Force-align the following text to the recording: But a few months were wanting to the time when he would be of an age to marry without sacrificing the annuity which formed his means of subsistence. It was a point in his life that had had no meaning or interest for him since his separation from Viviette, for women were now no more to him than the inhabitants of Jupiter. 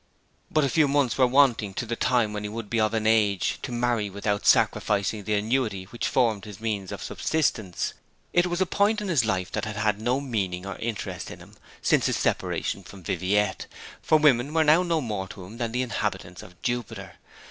But 0.49 0.63
a 0.63 0.69
few 0.69 0.87
months 0.87 1.15
were 1.15 1.27
wanting 1.27 1.75
to 1.75 1.85
the 1.85 1.95
time 1.95 2.33
when 2.33 2.41
he 2.41 2.49
would 2.49 2.71
be 2.71 2.79
of 2.79 2.95
an 2.95 3.05
age 3.05 3.59
to 3.61 3.71
marry 3.71 4.09
without 4.09 4.47
sacrificing 4.47 5.25
the 5.25 5.35
annuity 5.35 5.83
which 5.83 6.07
formed 6.07 6.45
his 6.45 6.59
means 6.59 6.91
of 6.91 7.03
subsistence. 7.03 7.93
It 8.33 8.47
was 8.47 8.61
a 8.61 8.65
point 8.65 8.99
in 8.99 9.09
his 9.09 9.25
life 9.25 9.51
that 9.51 9.65
had 9.65 9.75
had 9.75 10.01
no 10.01 10.19
meaning 10.19 10.65
or 10.65 10.75
interest 10.77 11.27
for 11.27 11.35
him 11.35 11.55
since 11.83 12.07
his 12.07 12.17
separation 12.17 12.81
from 12.81 13.03
Viviette, 13.03 13.67
for 14.01 14.17
women 14.17 14.55
were 14.55 14.63
now 14.63 14.81
no 14.81 15.01
more 15.01 15.27
to 15.27 15.45
him 15.45 15.57
than 15.59 15.71
the 15.71 15.83
inhabitants 15.83 16.41
of 16.41 16.59
Jupiter. 16.63 17.17